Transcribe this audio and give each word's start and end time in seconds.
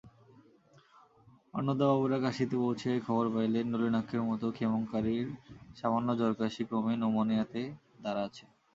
অন্নদাবাবুরা 1.53 2.17
কাশীতে 2.23 2.55
পৌঁছিয়াই 2.63 2.99
খবর 3.07 3.25
পাইলেন, 3.33 3.65
নলিনাক্ষের 3.71 4.21
মাতা 4.23 4.47
ক্ষেমংকরীর 4.51 5.27
সামান্য 5.79 6.09
জ্বরকাসি 6.19 6.61
ক্রমে 6.67 6.93
ন্যুমোনিয়াতে 6.97 7.61
দাঁড়াইয়াছে। 8.03 8.43